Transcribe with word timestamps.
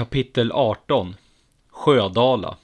Kapitel 0.00 0.52
18 0.52 1.16
Sjödala 1.70 2.56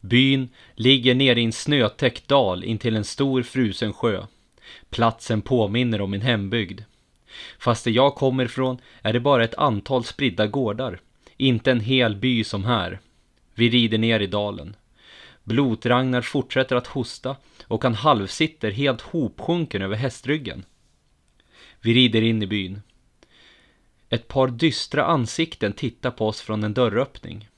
Byn 0.00 0.48
ligger 0.74 1.14
nere 1.14 1.40
i 1.40 1.44
en 1.44 1.52
snötäckt 1.52 2.28
dal 2.28 2.64
intill 2.64 2.96
en 2.96 3.04
stor 3.04 3.42
frusen 3.42 3.92
sjö. 3.92 4.26
Platsen 4.90 5.42
påminner 5.42 6.00
om 6.00 6.10
min 6.10 6.20
hembygd. 6.20 6.80
Fast 7.58 7.84
där 7.84 7.90
jag 7.90 8.14
kommer 8.14 8.44
ifrån 8.44 8.78
är 9.02 9.12
det 9.12 9.20
bara 9.20 9.44
ett 9.44 9.54
antal 9.54 10.04
spridda 10.04 10.46
gårdar. 10.46 11.00
Inte 11.36 11.70
en 11.70 11.80
hel 11.80 12.16
by 12.16 12.44
som 12.44 12.64
här. 12.64 13.00
Vi 13.54 13.70
rider 13.70 13.98
ner 13.98 14.20
i 14.20 14.26
dalen. 14.26 14.76
Blotragnar 15.44 16.22
fortsätter 16.22 16.76
att 16.76 16.86
hosta 16.86 17.36
och 17.64 17.84
han 17.84 17.94
halvsitter 17.94 18.70
helt 18.70 19.00
hopsjunken 19.00 19.82
över 19.82 19.96
hästryggen. 19.96 20.64
Vi 21.80 21.94
rider 21.94 22.22
in 22.22 22.42
i 22.42 22.46
byn. 22.46 22.80
Ett 24.14 24.28
par 24.28 24.48
dystra 24.48 25.04
ansikten 25.04 25.72
tittar 25.72 26.10
på 26.10 26.28
oss 26.28 26.40
från 26.40 26.64
en 26.64 26.74
dörröppning. 26.74 27.48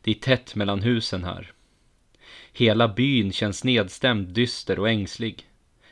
Det 0.00 0.10
är 0.10 0.14
tätt 0.14 0.54
mellan 0.54 0.82
husen 0.82 1.24
här. 1.24 1.52
Hela 2.52 2.88
byn 2.88 3.32
känns 3.32 3.64
nedstämd, 3.64 4.28
dyster 4.28 4.78
och 4.78 4.88
ängslig. 4.88 5.48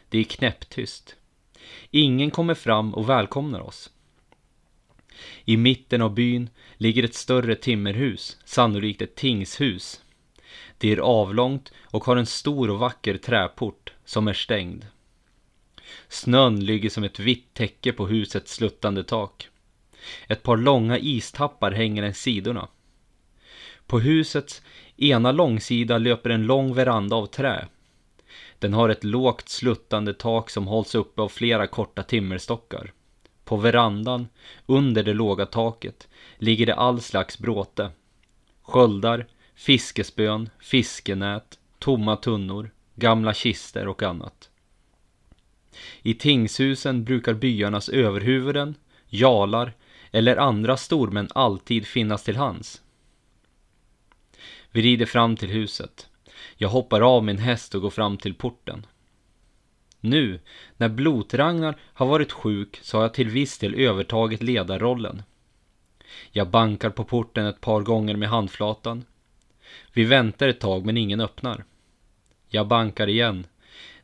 Det 0.08 0.18
är 0.18 0.24
knäpptyst. 0.24 1.16
Ingen 1.90 2.30
kommer 2.30 2.54
fram 2.54 2.94
och 2.94 3.08
välkomnar 3.08 3.60
oss. 3.60 3.90
I 5.44 5.56
mitten 5.56 6.02
av 6.02 6.14
byn 6.14 6.50
ligger 6.76 7.02
ett 7.02 7.14
större 7.14 7.54
timmerhus, 7.54 8.38
sannolikt 8.44 9.02
ett 9.02 9.14
tingshus. 9.14 10.02
Det 10.78 10.92
är 10.92 10.98
avlångt 10.98 11.72
och 11.80 12.04
har 12.04 12.16
en 12.16 12.26
stor 12.26 12.70
och 12.70 12.78
vacker 12.78 13.16
träport 13.16 13.92
som 14.04 14.28
är 14.28 14.32
stängd. 14.32 14.86
Snön 16.08 16.64
ligger 16.64 16.90
som 16.90 17.04
ett 17.04 17.18
vitt 17.18 17.54
täcke 17.54 17.92
på 17.92 18.06
husets 18.06 18.54
sluttande 18.54 19.04
tak. 19.04 19.48
Ett 20.28 20.42
par 20.42 20.56
långa 20.56 20.98
istappar 20.98 21.72
hänger 21.72 22.02
längs 22.02 22.18
sidorna. 22.18 22.68
På 23.86 24.00
husets 24.00 24.62
ena 24.96 25.32
långsida 25.32 25.98
löper 25.98 26.30
en 26.30 26.46
lång 26.46 26.74
veranda 26.74 27.16
av 27.16 27.26
trä. 27.26 27.68
Den 28.58 28.72
har 28.72 28.88
ett 28.88 29.04
lågt 29.04 29.48
sluttande 29.48 30.14
tak 30.14 30.50
som 30.50 30.66
hålls 30.66 30.94
uppe 30.94 31.22
av 31.22 31.28
flera 31.28 31.66
korta 31.66 32.02
timmerstockar. 32.02 32.92
På 33.44 33.56
verandan, 33.56 34.28
under 34.66 35.02
det 35.02 35.14
låga 35.14 35.46
taket, 35.46 36.08
ligger 36.38 36.66
det 36.66 36.74
all 36.74 37.00
slags 37.00 37.38
bråte. 37.38 37.90
Sköldar, 38.62 39.26
fiskespön, 39.54 40.48
fiskenät, 40.60 41.58
tomma 41.78 42.16
tunnor, 42.16 42.70
gamla 42.94 43.34
kister 43.34 43.88
och 43.88 44.02
annat. 44.02 44.50
I 46.02 46.14
tingshusen 46.14 47.04
brukar 47.04 47.34
byarnas 47.34 47.88
överhuvuden, 47.88 48.74
jalar 49.08 49.72
eller 50.16 50.36
andra 50.36 50.76
stormän 50.76 51.28
alltid 51.34 51.86
finnas 51.86 52.22
till 52.22 52.36
hands. 52.36 52.82
Vi 54.70 54.82
rider 54.82 55.06
fram 55.06 55.36
till 55.36 55.48
huset. 55.48 56.08
Jag 56.56 56.68
hoppar 56.68 57.00
av 57.00 57.24
min 57.24 57.38
häst 57.38 57.74
och 57.74 57.82
går 57.82 57.90
fram 57.90 58.16
till 58.16 58.34
porten. 58.34 58.86
Nu, 60.00 60.40
när 60.76 60.88
Blotragnar 60.88 61.76
har 61.82 62.06
varit 62.06 62.32
sjuk, 62.32 62.78
så 62.82 62.96
har 62.96 63.02
jag 63.02 63.14
till 63.14 63.28
viss 63.28 63.58
del 63.58 63.74
övertagit 63.74 64.42
ledarrollen. 64.42 65.22
Jag 66.30 66.50
bankar 66.50 66.90
på 66.90 67.04
porten 67.04 67.46
ett 67.46 67.60
par 67.60 67.82
gånger 67.82 68.16
med 68.16 68.28
handflatan. 68.28 69.04
Vi 69.92 70.04
väntar 70.04 70.48
ett 70.48 70.60
tag 70.60 70.86
men 70.86 70.96
ingen 70.96 71.20
öppnar. 71.20 71.64
Jag 72.48 72.68
bankar 72.68 73.08
igen, 73.08 73.46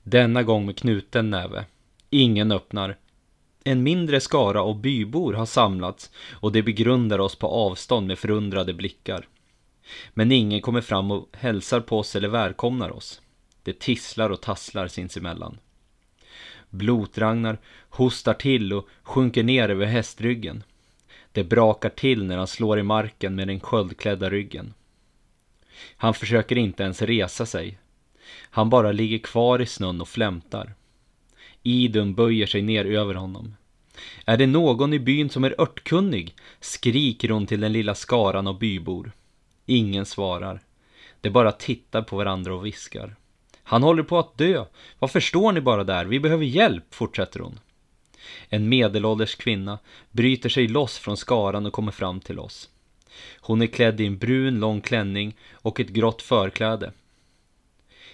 denna 0.03 0.43
gång 0.43 0.67
med 0.67 0.79
knuten 0.79 1.31
näve. 1.31 1.65
Ingen 2.11 2.53
öppnar. 2.53 2.97
En 3.65 3.83
mindre 3.83 4.21
skara 4.21 4.63
av 4.63 4.81
bybor 4.81 5.33
har 5.35 5.47
samlats 5.47 6.11
och 6.31 6.53
de 6.53 6.63
begrundar 6.63 7.19
oss 7.19 7.37
på 7.37 7.47
avstånd 7.47 8.07
med 8.07 8.19
förundrade 8.19 8.75
blickar. 8.75 9.29
Men 10.15 10.33
ingen 10.33 10.61
kommer 10.61 10.81
fram 10.81 11.11
och 11.11 11.29
hälsar 11.33 11.81
på 11.81 11.99
oss 11.99 12.17
eller 12.17 12.29
välkomnar 12.29 12.91
oss. 12.91 13.21
Det 13.63 13.79
tisslar 13.79 14.31
och 14.31 14.41
tasslar 14.41 14.89
sinsemellan. 14.89 15.59
Blotragnar 16.71 17.59
hostar 17.91 18.35
till 18.35 18.73
och 18.73 18.89
sjunker 19.03 19.43
ner 19.43 19.69
över 19.69 19.87
hästryggen. 19.87 20.63
Det 21.33 21.45
brakar 21.45 21.89
till 21.89 22.25
när 22.25 22.39
han 22.39 22.47
slår 22.47 22.79
i 22.79 22.83
marken 22.83 23.35
med 23.35 23.49
den 23.49 23.61
sköldklädda 23.61 24.31
ryggen. 24.31 24.75
Han 25.97 26.15
försöker 26.15 26.59
inte 26.59 26.83
ens 26.83 27.03
resa 27.03 27.47
sig. 27.47 27.79
Han 28.51 28.71
bara 28.71 28.93
ligger 28.93 29.19
kvar 29.19 29.63
i 29.63 29.67
snön 29.67 30.01
och 30.01 30.09
flämtar. 30.09 30.75
Idun 31.63 32.15
böjer 32.15 32.47
sig 32.47 32.63
ner 32.63 32.85
över 32.85 33.15
honom. 33.15 33.57
Är 34.25 34.37
det 34.37 34.47
någon 34.47 34.93
i 34.93 34.99
byn 34.99 35.31
som 35.31 35.45
är 35.45 35.61
örtkunnig? 35.61 36.35
skriker 36.61 37.29
hon 37.29 37.47
till 37.47 37.61
den 37.61 37.73
lilla 37.73 37.95
skaran 37.95 38.47
av 38.47 38.59
bybor. 38.59 39.13
Ingen 39.67 40.07
svarar. 40.07 40.61
De 41.21 41.31
bara 41.31 41.53
tittar 41.53 42.03
på 42.03 42.17
varandra 42.17 42.55
och 42.55 42.67
viskar. 42.67 43.17
Han 43.63 43.83
håller 43.83 44.03
på 44.03 44.19
att 44.19 44.39
dö. 44.39 44.65
Varför 44.99 45.21
står 45.21 45.53
ni 45.53 45.61
bara 45.61 45.85
där? 45.85 46.05
Vi 46.05 46.21
behöver 46.21 46.45
hjälp, 46.45 46.95
fortsätter 46.95 47.41
hon. 47.41 47.61
En 48.49 48.69
medelålders 48.69 49.35
kvinna 49.35 49.79
bryter 50.11 50.49
sig 50.49 50.69
loss 50.69 50.99
från 50.99 51.17
skaran 51.17 51.67
och 51.67 51.73
kommer 51.73 51.93
fram 51.93 52.21
till 52.21 52.39
oss. 52.39 52.69
Hon 53.41 53.63
är 53.63 53.67
klädd 53.67 54.01
i 54.01 54.07
en 54.07 54.19
brun 54.19 54.61
lång 54.61 54.81
klänning 54.81 55.37
och 55.53 55.81
ett 55.81 55.89
grått 55.89 56.23
förkläde. 56.23 56.93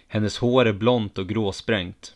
Hennes 0.08 0.38
hår 0.38 0.66
är 0.66 0.72
blont 0.72 1.18
och 1.18 1.28
gråsprängt. 1.28 2.14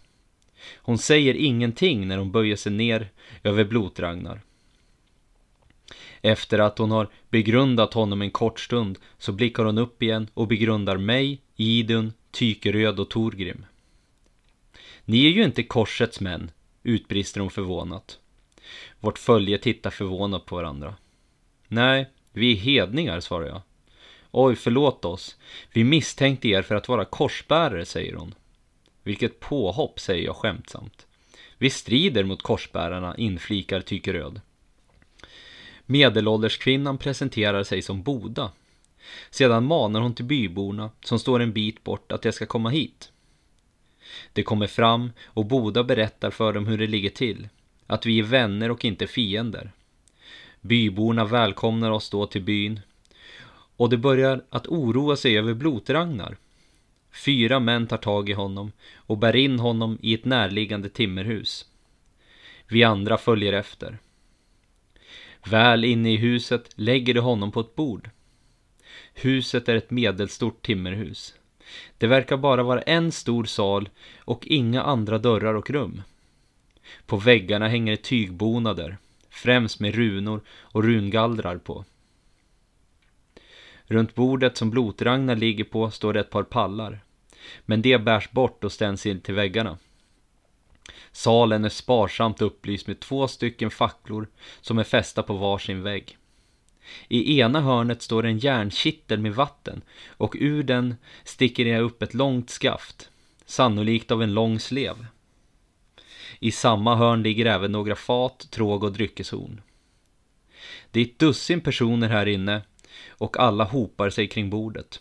Hon 0.77 0.99
säger 0.99 1.35
ingenting 1.35 2.09
när 2.09 2.19
hon 2.19 2.33
böjer 2.33 2.57
sig 2.57 2.73
ner 2.73 3.11
över 3.43 3.65
Blotragnar. 3.65 4.41
Efter 6.21 6.59
att 6.59 6.79
hon 6.79 6.91
har 6.91 7.09
begrundat 7.31 7.95
honom 7.95 8.23
en 8.23 8.31
kort 8.31 8.61
stund 8.61 8.99
så 9.19 9.33
blickar 9.33 9.65
hon 9.65 9.79
upp 9.79 10.03
igen 10.03 10.29
och 10.35 10.49
begrundar 10.49 10.97
mig, 10.97 11.41
Idun, 11.57 12.13
Tykeröd 12.31 13.01
och 13.01 13.11
Torgrim. 13.11 13.65
Ni 15.05 15.27
är 15.27 15.31
ju 15.31 15.45
inte 15.45 15.63
korsets 15.63 16.21
män, 16.21 16.51
utbrister 16.83 17.41
hon 17.41 17.51
förvånat. 17.51 18.19
Vårt 19.01 19.19
följe 19.19 19.59
tittar 19.59 19.91
förvånat 19.91 20.47
på 20.47 20.57
varandra. 20.57 20.95
Nej, 21.69 22.09
vi 22.33 22.53
är 22.53 22.57
hedningar, 22.57 23.21
svarar 23.21 23.47
jag. 23.47 23.63
Oj, 24.31 24.57
förlåt 24.57 25.05
oss. 25.05 25.37
Vi 25.73 25.85
misstänkte 25.85 26.49
er 26.49 26.63
för 26.63 26.75
att 26.75 26.89
vara 26.89 27.05
korsbärare, 27.05 27.85
säger 27.85 28.15
hon. 28.15 28.35
Vilket 29.03 29.41
påhopp, 29.41 30.01
säger 30.01 30.25
jag 30.25 30.37
skämtsamt. 30.37 31.07
Vi 31.59 31.71
strider 31.71 32.25
mot 32.25 32.43
korsbärarna, 32.43 33.17
inflikar 33.17 33.81
Tykeröd. 33.81 34.41
Medelålderskvinnan 35.87 36.99
presenterar 36.99 37.63
sig 37.63 37.83
som 37.83 38.03
Boda. 38.03 38.53
Sedan 39.31 39.65
manar 39.65 40.01
hon 40.01 40.15
till 40.15 40.25
byborna, 40.25 40.91
som 41.05 41.19
står 41.19 41.41
en 41.41 41.53
bit 41.53 41.85
bort, 41.85 42.13
att 42.13 42.25
jag 42.25 42.35
ska 42.35 42.47
komma 42.47 42.71
hit. 42.71 43.13
De 44.33 44.43
kommer 44.43 44.67
fram 44.67 45.13
och 45.25 45.47
Boda 45.47 45.85
berättar 45.85 46.31
för 46.31 46.53
dem 46.53 46.67
hur 46.67 46.79
det 46.79 46.87
ligger 46.87 47.11
till. 47.11 47.49
Att 47.87 48.07
vi 48.07 48.19
är 48.19 48.23
vänner 48.23 48.71
och 48.71 48.85
inte 48.85 49.07
fiender. 49.07 49.73
Byborna 50.61 51.25
välkomnar 51.25 51.91
oss 51.91 52.11
då 52.11 52.27
till 52.27 52.43
byn. 52.43 52.81
Och 53.77 53.91
de 53.91 53.97
börjar 53.97 54.45
att 54.51 54.67
oroa 54.67 55.17
sig 55.17 55.39
över 55.39 55.55
Blotragnar. 55.55 56.37
Fyra 57.13 57.61
män 57.61 57.87
tar 57.87 57.97
tag 57.97 58.29
i 58.29 58.33
honom 58.33 58.73
och 58.95 59.19
bär 59.19 59.37
in 59.37 59.59
honom 59.59 59.99
i 60.03 60.15
ett 60.15 60.25
närliggande 60.25 60.89
timmerhus. 60.89 61.67
Vi 62.69 62.85
andra 62.85 63.19
följer 63.19 63.53
efter. 63.53 63.99
Väl 65.45 65.85
inne 65.85 66.13
i 66.13 66.17
huset 66.17 66.71
lägger 66.75 67.15
de 67.15 67.21
honom 67.21 67.53
på 67.53 67.61
ett 67.61 67.75
bord. 67.75 68.11
Huset 69.15 69.69
är 69.69 69.75
ett 69.75 69.91
medelstort 69.91 70.67
timmerhus. 70.67 71.35
Det 71.99 72.07
verkar 72.07 72.37
bara 72.37 72.63
vara 72.63 72.83
en 72.83 73.13
stor 73.13 73.45
sal 73.45 73.89
och 74.19 74.47
inga 74.47 74.83
andra 74.83 75.19
dörrar 75.19 75.55
och 75.55 75.71
rum. 75.71 76.03
På 77.07 77.17
väggarna 77.17 77.69
hänger 77.69 77.97
tygbonader, 77.97 78.97
främst 79.31 79.81
med 79.81 79.95
runor 79.95 80.41
och 80.49 80.85
rungallrar 80.85 81.59
på. 81.59 81.85
Runt 83.87 84.15
bordet 84.15 84.57
som 84.57 84.71
Blotragnar 84.71 85.37
ligger 85.37 85.65
på 85.65 85.91
står 85.91 86.13
det 86.13 86.21
ett 86.21 86.31
par 86.31 86.43
pallar. 86.43 87.01
Men 87.67 87.83
det 87.83 87.99
bärs 87.99 88.31
bort 88.31 88.65
och 88.65 88.73
ständs 88.73 89.07
in 89.07 89.21
till 89.21 89.35
väggarna. 89.35 89.79
Salen 91.13 91.65
är 91.65 91.69
sparsamt 91.69 92.43
upplyst 92.43 92.87
med 92.87 93.01
två 93.01 93.29
stycken 93.29 93.71
facklor 93.71 94.29
som 94.61 94.79
är 94.79 94.85
fästa 94.85 95.23
på 95.23 95.35
varsin 95.35 95.83
vägg. 95.83 96.17
I 97.09 97.41
ena 97.41 97.61
hörnet 97.61 98.03
står 98.03 98.27
en 98.27 98.39
järnkittel 98.39 99.21
med 99.21 99.35
vatten 99.35 99.83
och 100.07 100.37
ur 100.39 100.63
den 100.63 100.95
sticker 101.25 101.65
det 101.65 101.79
upp 101.79 102.03
ett 102.03 102.15
långt 102.15 102.51
skaft, 102.51 103.11
sannolikt 103.47 104.11
av 104.11 104.23
en 104.23 104.35
lång 104.35 104.61
slev. 104.61 105.07
I 106.39 106.53
samma 106.53 106.97
hörn 106.97 107.23
ligger 107.23 107.47
även 107.47 107.73
några 107.73 107.97
fat, 107.97 108.47
tråg 108.51 108.85
och 108.85 108.93
dryckeshorn. 108.93 109.61
Det 110.91 111.01
är 111.01 111.05
ett 111.05 111.19
dussin 111.19 111.61
personer 111.61 112.09
här 112.09 112.27
inne 112.27 112.63
och 113.09 113.39
alla 113.39 113.65
hopar 113.65 114.11
sig 114.11 114.29
kring 114.29 114.51
bordet. 114.51 115.01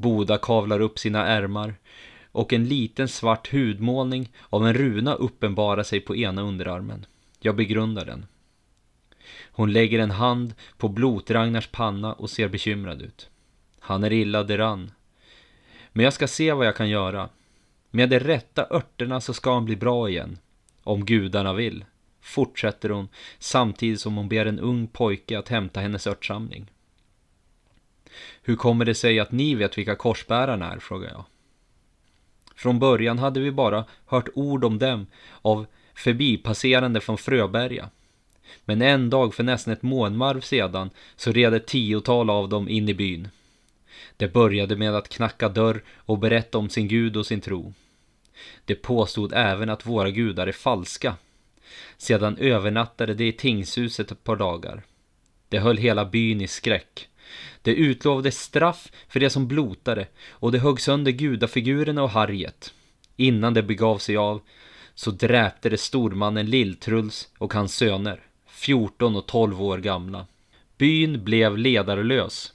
Boda 0.00 0.38
kavlar 0.38 0.80
upp 0.80 0.98
sina 0.98 1.26
ärmar 1.26 1.74
och 2.32 2.52
en 2.52 2.64
liten 2.64 3.08
svart 3.08 3.52
hudmålning 3.52 4.32
av 4.50 4.66
en 4.66 4.74
runa 4.74 5.14
uppenbarar 5.14 5.82
sig 5.82 6.00
på 6.00 6.16
ena 6.16 6.42
underarmen. 6.42 7.06
Jag 7.40 7.56
begrundar 7.56 8.04
den. 8.04 8.26
Hon 9.52 9.72
lägger 9.72 9.98
en 9.98 10.10
hand 10.10 10.54
på 10.76 10.88
Blotragnars 10.88 11.66
panna 11.66 12.12
och 12.12 12.30
ser 12.30 12.48
bekymrad 12.48 13.02
ut. 13.02 13.30
Han 13.78 14.04
är 14.04 14.12
illa 14.12 14.42
däran. 14.42 14.90
Men 15.92 16.04
jag 16.04 16.12
ska 16.12 16.28
se 16.28 16.52
vad 16.52 16.66
jag 16.66 16.76
kan 16.76 16.88
göra. 16.88 17.28
Med 17.90 18.10
de 18.10 18.18
rätta 18.18 18.66
örterna 18.70 19.20
så 19.20 19.34
ska 19.34 19.54
han 19.54 19.64
bli 19.64 19.76
bra 19.76 20.08
igen. 20.08 20.38
Om 20.82 21.04
gudarna 21.04 21.52
vill, 21.52 21.84
fortsätter 22.20 22.88
hon 22.88 23.08
samtidigt 23.38 24.00
som 24.00 24.16
hon 24.16 24.28
ber 24.28 24.46
en 24.46 24.58
ung 24.58 24.86
pojke 24.86 25.38
att 25.38 25.48
hämta 25.48 25.80
hennes 25.80 26.06
örtsamling. 26.06 26.70
Hur 28.42 28.56
kommer 28.56 28.84
det 28.84 28.94
sig 28.94 29.20
att 29.20 29.32
ni 29.32 29.54
vet 29.54 29.78
vilka 29.78 29.94
korsbärarna 29.94 30.72
är, 30.72 30.78
frågar 30.78 31.08
jag. 31.08 31.24
Från 32.56 32.78
början 32.78 33.18
hade 33.18 33.40
vi 33.40 33.50
bara 33.50 33.84
hört 34.06 34.28
ord 34.34 34.64
om 34.64 34.78
dem 34.78 35.06
av 35.42 35.66
förbipasserande 35.94 37.00
från 37.00 37.18
Fröberga. 37.18 37.90
Men 38.64 38.82
en 38.82 39.10
dag 39.10 39.34
för 39.34 39.42
nästan 39.42 39.72
ett 39.72 39.82
månvarv 39.82 40.40
sedan 40.40 40.90
så 41.16 41.32
red 41.32 41.54
ett 41.54 41.66
tiotal 41.66 42.30
av 42.30 42.48
dem 42.48 42.68
in 42.68 42.88
i 42.88 42.94
byn. 42.94 43.28
Det 44.16 44.32
började 44.32 44.76
med 44.76 44.94
att 44.94 45.08
knacka 45.08 45.48
dörr 45.48 45.82
och 45.96 46.18
berätta 46.18 46.58
om 46.58 46.70
sin 46.70 46.88
gud 46.88 47.16
och 47.16 47.26
sin 47.26 47.40
tro. 47.40 47.74
Det 48.64 48.74
påstod 48.74 49.32
även 49.32 49.70
att 49.70 49.86
våra 49.86 50.10
gudar 50.10 50.46
är 50.46 50.52
falska. 50.52 51.16
Sedan 51.96 52.36
övernattade 52.36 53.14
de 53.14 53.28
i 53.28 53.32
tingshuset 53.32 54.10
ett 54.10 54.24
par 54.24 54.36
dagar. 54.36 54.82
Det 55.48 55.58
höll 55.58 55.76
hela 55.76 56.04
byn 56.04 56.40
i 56.40 56.48
skräck. 56.48 57.08
Det 57.62 57.74
utlovade 57.74 58.32
straff 58.32 58.88
för 59.08 59.20
det 59.20 59.30
som 59.30 59.48
blotade 59.48 60.06
och 60.30 60.52
det 60.52 60.58
högg 60.58 60.80
sönder 60.80 61.12
gudafigurerna 61.12 62.02
och 62.02 62.10
harriet. 62.10 62.74
Innan 63.16 63.54
det 63.54 63.62
begav 63.62 63.98
sig 63.98 64.16
av 64.16 64.40
så 64.94 65.10
dräpte 65.10 65.68
det 65.68 65.78
stormannen 65.78 66.46
Lilltruls 66.46 67.28
och 67.38 67.54
hans 67.54 67.74
söner, 67.76 68.20
14 68.46 69.16
och 69.16 69.26
12 69.26 69.62
år 69.62 69.78
gamla. 69.78 70.26
Byn 70.78 71.24
blev 71.24 71.58
ledarlös. 71.58 72.52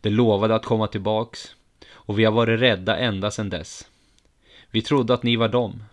Det 0.00 0.10
lovade 0.10 0.54
att 0.54 0.64
komma 0.64 0.86
tillbaks 0.86 1.54
och 1.92 2.18
vi 2.18 2.24
har 2.24 2.32
varit 2.32 2.60
rädda 2.60 2.96
ända 2.96 3.30
sedan 3.30 3.50
dess. 3.50 3.88
Vi 4.70 4.82
trodde 4.82 5.14
att 5.14 5.22
ni 5.22 5.36
var 5.36 5.48
dem. 5.48 5.84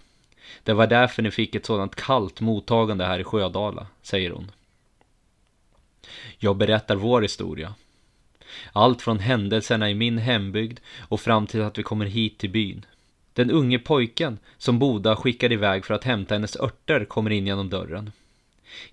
Det 0.64 0.74
var 0.74 0.88
därför 0.88 1.22
ni 1.22 1.32
fick 1.32 1.56
ett 1.56 1.66
sådant 1.66 1.96
kallt 1.96 2.42
mottagande 2.42 3.06
här 3.06 3.20
i 3.20 3.24
Sjödala, 3.24 3.88
säger 4.02 4.32
hon. 4.32 4.52
Jag 6.38 6.58
berättar 6.58 6.96
vår 6.96 7.22
historia. 7.22 7.74
Allt 8.74 9.02
från 9.02 9.20
händelserna 9.20 9.90
i 9.90 9.94
min 9.94 10.18
hembygd 10.18 10.80
och 11.00 11.20
fram 11.20 11.48
till 11.48 11.62
att 11.62 11.78
vi 11.78 11.84
kommer 11.84 12.06
hit 12.06 12.38
till 12.38 12.50
byn. 12.50 12.86
Den 13.34 13.52
unge 13.52 13.80
pojken 13.80 14.40
som 14.58 14.80
Boda 14.80 15.16
skickade 15.16 15.54
iväg 15.54 15.86
för 15.86 15.94
att 15.94 16.04
hämta 16.04 16.36
hennes 16.36 16.56
örter 16.56 17.06
kommer 17.06 17.32
in 17.32 17.48
genom 17.48 17.70
dörren. 17.70 18.12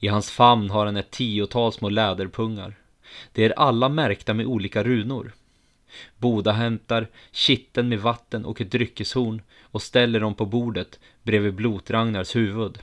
I 0.01 0.09
hans 0.09 0.31
famn 0.31 0.71
har 0.71 0.87
han 0.87 0.97
ett 0.97 1.11
tiotal 1.11 1.73
små 1.73 1.89
läderpungar. 1.89 2.75
De 3.33 3.45
är 3.45 3.59
alla 3.59 3.89
märkta 3.89 4.35
med 4.35 4.47
olika 4.47 4.85
runor. 4.85 5.33
Boda 6.19 6.53
hämtar 6.53 7.09
kitten 7.33 7.89
med 7.89 8.01
vatten 8.01 8.45
och 8.45 8.61
ett 8.61 8.71
dryckeshorn 8.71 9.43
och 9.63 9.83
ställer 9.83 10.21
dem 10.21 10.35
på 10.35 10.47
bordet 10.47 10.99
bredvid 11.23 11.55
Blotragnars 11.55 12.37
huvud. 12.37 12.79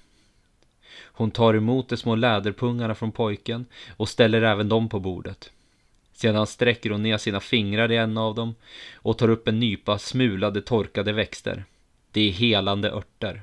Hon 1.15 1.31
tar 1.31 1.53
emot 1.53 1.89
de 1.89 1.97
små 1.97 2.15
läderpungarna 2.15 2.95
från 2.95 3.11
pojken 3.11 3.65
och 3.97 4.09
ställer 4.09 4.41
även 4.41 4.69
dem 4.69 4.89
på 4.89 4.99
bordet. 4.99 5.51
Sedan 6.13 6.47
sträcker 6.47 6.89
hon 6.89 7.03
ner 7.03 7.17
sina 7.17 7.39
fingrar 7.39 7.91
i 7.91 7.97
en 7.97 8.17
av 8.17 8.35
dem 8.35 8.55
och 8.93 9.17
tar 9.17 9.29
upp 9.29 9.47
en 9.47 9.59
nypa 9.59 9.99
smulade 9.99 10.61
torkade 10.61 11.13
växter. 11.13 11.65
Det 12.11 12.21
är 12.21 12.31
helande 12.31 12.91
örter. 12.91 13.41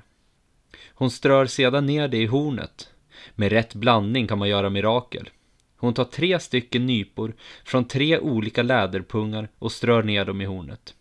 Hon 0.88 1.10
strör 1.10 1.46
sedan 1.46 1.86
ner 1.86 2.08
det 2.08 2.16
i 2.16 2.26
hornet. 2.26 2.90
Med 3.34 3.52
rätt 3.52 3.74
blandning 3.74 4.26
kan 4.26 4.38
man 4.38 4.48
göra 4.48 4.70
mirakel. 4.70 5.30
Hon 5.76 5.94
tar 5.94 6.04
tre 6.04 6.40
stycken 6.40 6.86
nypor 6.86 7.32
från 7.64 7.84
tre 7.84 8.18
olika 8.18 8.62
läderpungar 8.62 9.48
och 9.58 9.72
strör 9.72 10.02
ner 10.02 10.24
dem 10.24 10.40
i 10.40 10.44
hornet. 10.44 10.94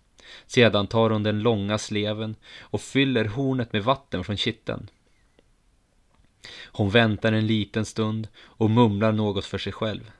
Sedan 0.46 0.88
tar 0.88 1.10
hon 1.10 1.24
den 1.24 1.40
långa 1.40 1.78
sleven 1.78 2.36
och 2.60 2.82
fyller 2.82 3.26
hornet 3.26 3.74
med 3.74 3.84
vatten 3.84 4.24
från 4.24 4.38
kitteln. 4.38 4.90
Hon 6.66 6.90
väntar 6.90 7.32
en 7.32 7.48
liten 7.48 7.86
stund 7.86 8.28
och 8.38 8.70
mumlar 8.70 9.12
något 9.12 9.46
för 9.46 9.58
sig 9.58 9.74
själv. 9.74 10.12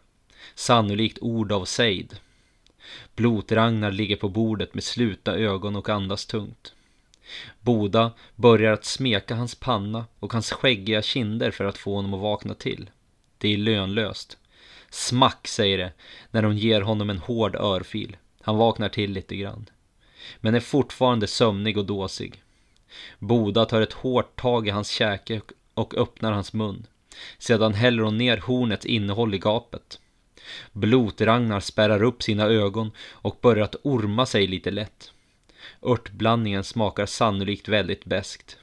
Sannolikt 0.56 1.20
ord 1.22 1.52
av 1.52 1.66
sejd. 1.66 2.20
Blotragnar 3.16 3.92
ligger 3.92 4.16
på 4.16 4.30
bordet 4.30 4.74
med 4.74 4.84
slutna 4.84 5.34
ögon 5.34 5.76
och 5.76 5.90
andas 5.90 6.26
tungt. 6.26 6.74
Boda 7.62 8.12
börjar 8.36 8.74
att 8.74 8.86
smeka 8.86 9.36
hans 9.36 9.56
panna 9.56 10.06
och 10.20 10.34
hans 10.34 10.52
skäggiga 10.52 11.02
kinder 11.02 11.52
för 11.52 11.66
att 11.66 11.78
få 11.78 11.96
honom 11.96 12.14
att 12.14 12.20
vakna 12.20 12.54
till. 12.54 12.90
Det 13.38 13.54
är 13.54 13.58
lönlöst. 13.58 14.38
Smack, 14.90 15.48
säger 15.48 15.78
det, 15.78 15.92
när 16.32 16.44
hon 16.44 16.58
ger 16.58 16.82
honom 16.82 17.10
en 17.10 17.18
hård 17.18 17.56
örfil. 17.56 18.18
Han 18.42 18.58
vaknar 18.58 18.90
till 18.90 19.12
lite 19.12 19.36
grann. 19.36 19.70
Men 20.40 20.56
är 20.56 20.60
fortfarande 20.60 21.28
sömnig 21.28 21.78
och 21.78 21.86
dåsig. 21.86 22.44
Boda 23.20 23.66
tar 23.66 23.82
ett 23.82 23.94
hårt 23.94 24.36
tag 24.36 24.68
i 24.68 24.72
hans 24.72 24.90
käke 24.90 25.42
och 25.80 25.98
öppnar 25.98 26.32
hans 26.32 26.54
mun. 26.54 26.88
Sedan 27.38 27.74
häller 27.74 28.04
hon 28.04 28.18
ner 28.18 28.38
hornets 28.38 28.86
innehåll 28.86 29.34
i 29.34 29.38
gapet. 29.38 30.00
Blotragnar 30.72 31.60
spärrar 31.60 32.04
upp 32.04 32.24
sina 32.24 32.44
ögon 32.44 32.92
och 33.12 33.38
börjar 33.42 33.64
att 33.64 33.76
orma 33.84 34.26
sig 34.26 34.48
lite 34.48 34.72
lätt. 34.72 35.12
Örtblandningen 35.82 36.64
smakar 36.64 37.06
sannolikt 37.06 37.68
väldigt 37.68 38.06
beskt. 38.06 38.58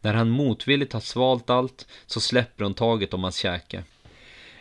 När 0.00 0.14
han 0.14 0.30
motvilligt 0.30 0.92
har 0.92 1.00
svalt 1.00 1.50
allt 1.50 1.86
så 2.06 2.20
släpper 2.20 2.64
hon 2.64 2.74
taget 2.74 3.14
om 3.14 3.22
hans 3.22 3.36
käke. 3.36 3.84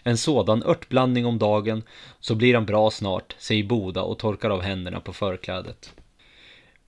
En 0.04 0.18
sådan 0.18 0.64
örtblandning 0.64 1.26
om 1.26 1.40
dagen 1.40 1.84
så 2.20 2.36
blir 2.36 2.54
han 2.54 2.66
bra 2.66 2.92
snart, 2.92 3.36
säger 3.38 3.64
Boda 3.64 4.02
och 4.02 4.20
torkar 4.20 4.50
av 4.50 4.62
händerna 4.62 5.00
på 5.00 5.14
förklädet. 5.14 5.94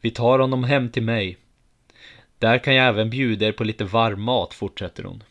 Vi 0.01 0.11
tar 0.11 0.39
honom 0.39 0.63
hem 0.63 0.89
till 0.89 1.03
mig. 1.03 1.37
Där 2.43 2.57
kan 2.57 2.75
jag 2.75 2.87
även 2.87 3.09
bjuda 3.09 3.47
er 3.47 3.51
på 3.51 3.63
lite 3.63 3.83
varm 3.83 4.21
mat, 4.21 4.53
fortsätter 4.53 5.03
hon. 5.03 5.23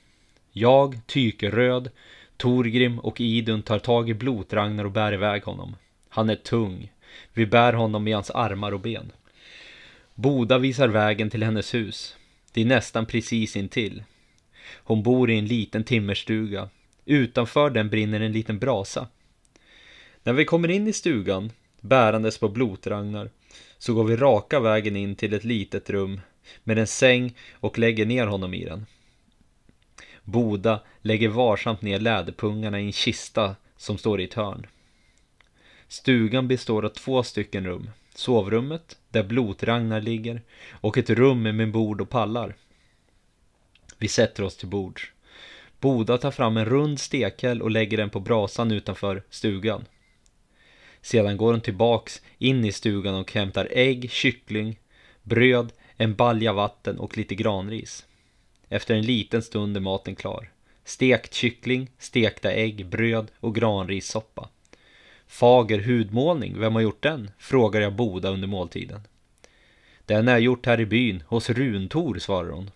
Jag, 0.53 1.01
Tykeröd, 1.07 1.91
Torgrim 2.37 2.99
och 2.99 3.21
Idun 3.21 3.63
tar 3.63 3.79
tag 3.79 4.11
i 4.11 4.15
Blotragnar 4.15 4.85
och 4.85 4.91
bär 4.91 5.13
iväg 5.13 5.43
honom. 5.43 5.77
Han 6.09 6.31
är 6.31 6.37
tung. 6.37 6.93
Vi 7.33 7.47
bär 7.47 7.73
honom 7.73 8.09
i 8.09 8.13
hans 8.13 8.31
armar 8.31 8.73
och 8.73 8.81
ben. 8.81 9.13
Boda 10.15 10.59
visar 10.59 10.89
vägen 10.89 11.31
till 11.31 11.43
hennes 11.43 11.75
hus. 11.75 12.17
Det 12.53 12.61
är 12.61 12.65
nästan 12.65 13.07
precis 13.07 13.57
intill. 13.57 14.05
Hon 14.75 15.03
bor 15.03 15.31
i 15.31 15.39
en 15.39 15.47
liten 15.47 15.85
timmerstuga. 15.85 16.69
Utanför 17.05 17.71
den 17.71 17.89
brinner 17.89 18.21
en 18.21 18.33
liten 18.33 18.59
brasa. 18.59 19.07
När 20.23 20.33
vi 20.33 20.45
kommer 20.45 20.69
in 20.69 20.89
i 20.89 20.93
stugan, 20.93 21.51
bärandes 21.81 22.39
på 22.39 22.49
Blotragnar, 22.49 23.31
så 23.79 23.95
går 23.95 24.05
vi 24.05 24.17
raka 24.17 24.61
vägen 24.61 24.97
in 24.97 25.17
till 25.17 25.35
ett 25.35 25.45
litet 25.45 25.91
rum 25.91 26.21
med 26.65 26.79
en 26.79 26.87
säng 26.87 27.35
och 27.53 27.79
lägger 27.79 28.07
ner 28.07 28.27
honom 28.27 28.55
i 28.55 28.65
den. 28.65 28.87
Boda 30.25 30.81
lägger 31.01 31.29
varsamt 31.29 31.83
ner 31.83 32.01
läderpungarna 32.01 32.81
i 32.81 32.85
en 32.85 32.93
kista 32.93 33.57
som 33.77 33.99
står 33.99 34.21
i 34.21 34.25
ett 34.25 34.35
hörn. 34.35 34.67
Stugan 35.89 36.49
består 36.49 36.85
av 36.85 36.89
två 36.89 37.23
stycken 37.23 37.67
rum. 37.67 37.91
Sovrummet, 38.15 38.99
där 39.11 39.23
Blotragnar 39.23 40.01
ligger, 40.01 40.43
och 40.71 40.99
ett 40.99 41.11
rum 41.11 41.43
med 41.43 41.73
bord 41.73 42.01
och 42.01 42.11
pallar. 42.11 42.57
Vi 43.99 44.09
sätter 44.09 44.43
oss 44.43 44.57
till 44.57 44.69
bords. 44.69 45.13
Boda 45.81 46.19
tar 46.19 46.31
fram 46.31 46.57
en 46.57 46.65
rund 46.65 47.01
stekhäll 47.01 47.63
och 47.63 47.71
lägger 47.71 47.97
den 47.97 48.11
på 48.11 48.21
brasan 48.21 48.73
utanför 48.73 49.23
stugan. 49.31 49.85
Sedan 51.01 51.37
går 51.37 51.53
hon 51.53 51.61
tillbaks 51.61 52.23
in 52.39 52.65
i 52.65 52.73
stugan 52.73 53.15
och 53.15 53.33
hämtar 53.33 53.69
ägg, 53.71 54.11
kyckling, 54.11 54.79
bröd, 55.23 55.73
en 55.97 56.15
balja 56.15 56.53
vatten 56.53 56.99
och 56.99 57.17
lite 57.17 57.35
granris. 57.35 58.07
Efter 58.69 58.95
en 58.95 59.07
liten 59.07 59.43
stund 59.43 59.77
är 59.77 59.81
maten 59.81 60.15
klar. 60.15 60.51
Stekt 60.85 61.35
kyckling, 61.35 61.91
stekta 61.99 62.53
ägg, 62.53 62.87
bröd 62.87 63.31
och 63.41 63.55
granrissoppa. 63.55 64.49
Fager 65.27 65.79
hudmålning, 65.79 66.59
vem 66.59 66.75
har 66.75 66.83
gjort 66.83 67.03
den? 67.03 67.31
Frågar 67.39 67.81
jag 67.81 67.95
Boda 67.95 68.29
under 68.29 68.49
måltiden. 68.49 69.01
Den 70.07 70.29
är 70.29 70.39
gjort 70.39 70.67
här 70.67 70.81
i 70.81 70.87
byn, 70.87 71.23
hos 71.27 71.51
Runtor, 71.51 72.19
svarar 72.19 72.51
hon. 72.51 72.71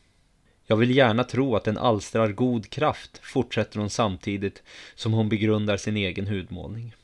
Jag 0.66 0.76
vill 0.76 0.96
gärna 0.96 1.25
tro 1.25 1.56
att 1.56 1.64
den 1.64 1.78
alstrar 1.78 2.32
god 2.32 2.70
kraft, 2.70 3.20
fortsätter 3.23 3.80
hon 3.80 3.90
samtidigt 3.90 4.62
som 4.94 5.12
hon 5.12 5.28
begrundar 5.28 5.76
sin 5.76 5.96
egen 5.96 6.26
hudmålning. 6.26 6.94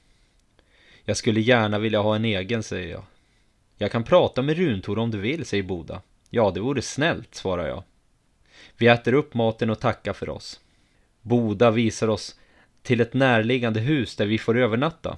Jag 1.05 1.17
skulle 1.17 1.41
gärna 1.41 1.79
vilja 1.79 2.01
ha 2.01 2.17
en 2.17 2.25
egen, 2.25 2.63
säger 2.63 2.91
jag. 2.91 3.03
Jag 3.83 3.93
kan 3.93 4.05
prata 4.05 4.43
med 4.43 4.57
Runtor 4.57 4.99
om 4.99 5.11
du 5.11 5.19
vill, 5.19 5.47
säger 5.47 5.63
Boda. 5.63 6.03
Ja, 6.31 6.51
det 6.51 6.61
vore 6.61 6.83
snällt, 6.83 7.35
svarar 7.35 7.69
jag. 7.69 7.83
Vi 8.77 8.87
äter 8.87 9.13
upp 9.13 9.35
maten 9.35 9.71
och 9.71 9.81
tackar 9.81 10.13
för 10.13 10.29
oss. 10.29 10.61
Boda 11.23 11.71
visar 11.71 12.09
oss 12.09 12.39
till 12.83 13.01
ett 13.01 13.15
närliggande 13.15 13.81
hus 13.81 14.17
där 14.17 14.27
vi 14.27 14.39
får 14.39 14.59
övernatta. 14.59 15.17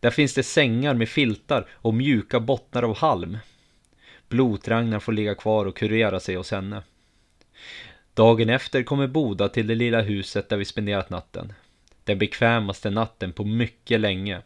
Där 0.00 0.10
finns 0.10 0.34
det 0.34 0.42
sängar 0.42 0.94
med 0.94 1.08
filtar 1.08 1.68
och 1.72 1.94
mjuka 1.94 2.40
bottnar 2.40 2.82
av 2.82 2.96
halm. 2.96 3.38
Blotragnar 4.28 5.00
får 5.00 5.12
ligga 5.12 5.34
kvar 5.34 5.66
och 5.66 5.76
kurera 5.76 6.20
sig 6.20 6.36
hos 6.36 6.50
henne. 6.50 6.82
Dagen 8.14 8.48
efter 8.48 8.82
kommer 8.82 9.06
Boda 9.06 9.48
till 9.48 9.66
det 9.66 9.74
lilla 9.74 10.00
huset 10.00 10.48
där 10.48 10.56
vi 10.56 10.64
spenderat 10.64 11.10
natten. 11.10 11.52
Den 12.04 12.18
bekvämaste 12.18 12.90
natten 12.90 13.32
på 13.32 13.44
mycket 13.44 14.00
länge. 14.00 14.42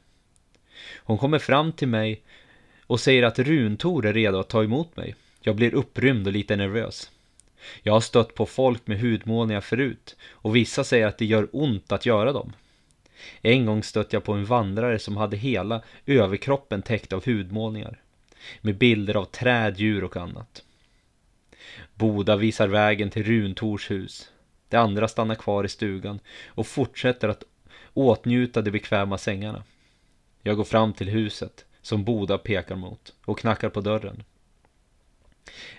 Hon 0.96 1.18
kommer 1.18 1.38
fram 1.38 1.72
till 1.72 1.88
mig 1.88 2.22
och 2.90 3.00
säger 3.00 3.22
att 3.22 3.38
Runtor 3.38 4.06
är 4.06 4.12
redo 4.12 4.38
att 4.38 4.48
ta 4.48 4.64
emot 4.64 4.96
mig. 4.96 5.14
Jag 5.40 5.56
blir 5.56 5.74
upprymd 5.74 6.26
och 6.26 6.32
lite 6.32 6.56
nervös. 6.56 7.10
Jag 7.82 7.92
har 7.92 8.00
stött 8.00 8.34
på 8.34 8.46
folk 8.46 8.86
med 8.86 9.00
hudmålningar 9.00 9.60
förut 9.60 10.16
och 10.30 10.56
vissa 10.56 10.84
säger 10.84 11.06
att 11.06 11.18
det 11.18 11.24
gör 11.24 11.48
ont 11.52 11.92
att 11.92 12.06
göra 12.06 12.32
dem. 12.32 12.52
En 13.42 13.66
gång 13.66 13.82
stötte 13.82 14.16
jag 14.16 14.24
på 14.24 14.32
en 14.32 14.44
vandrare 14.44 14.98
som 14.98 15.16
hade 15.16 15.36
hela 15.36 15.82
överkroppen 16.06 16.82
täckt 16.82 17.12
av 17.12 17.26
hudmålningar. 17.26 18.00
Med 18.60 18.78
bilder 18.78 19.16
av 19.16 19.24
träd, 19.24 19.78
djur 19.78 20.04
och 20.04 20.16
annat. 20.16 20.62
Boda 21.94 22.36
visar 22.36 22.68
vägen 22.68 23.10
till 23.10 23.24
Runtors 23.24 23.90
hus. 23.90 24.30
De 24.68 24.76
andra 24.76 25.08
stannar 25.08 25.34
kvar 25.34 25.64
i 25.64 25.68
stugan 25.68 26.20
och 26.46 26.66
fortsätter 26.66 27.28
att 27.28 27.44
åtnjuta 27.94 28.62
de 28.62 28.70
bekväma 28.70 29.18
sängarna. 29.18 29.64
Jag 30.42 30.56
går 30.56 30.64
fram 30.64 30.92
till 30.92 31.08
huset 31.08 31.64
som 31.82 32.04
Boda 32.04 32.38
pekar 32.38 32.76
mot 32.76 33.12
och 33.24 33.38
knackar 33.38 33.68
på 33.68 33.80
dörren. 33.80 34.22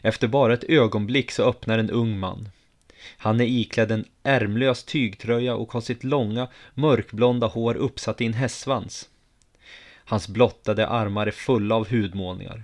Efter 0.01 0.27
bara 0.27 0.53
ett 0.53 0.69
ögonblick 0.69 1.31
så 1.31 1.43
öppnar 1.43 1.79
en 1.79 1.89
ung 1.89 2.19
man. 2.19 2.49
Han 3.17 3.41
är 3.41 3.45
iklädd 3.45 3.91
en 3.91 4.05
ärmlös 4.23 4.83
tygtröja 4.83 5.55
och 5.55 5.73
har 5.73 5.81
sitt 5.81 6.03
långa 6.03 6.47
mörkblonda 6.73 7.47
hår 7.47 7.75
uppsatt 7.75 8.21
i 8.21 8.25
en 8.25 8.33
hästsvans. 8.33 9.09
Hans 9.95 10.27
blottade 10.27 10.87
armar 10.87 11.27
är 11.27 11.31
fulla 11.31 11.75
av 11.75 11.87
hudmålningar. 11.87 12.63